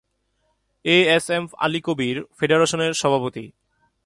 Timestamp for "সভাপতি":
2.93-3.45